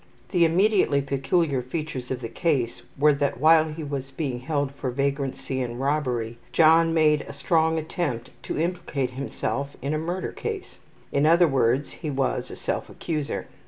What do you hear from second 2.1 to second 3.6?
the case were that